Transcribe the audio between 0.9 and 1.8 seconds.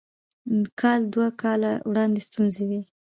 دوه کاله